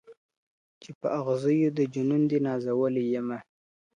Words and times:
چي 0.81 0.89
په 0.99 1.07
اغزیو 1.19 1.69
د 1.77 1.79
جنون 1.93 2.21
دي 2.29 2.39
نازولی 2.47 3.03
یمه. 3.13 3.39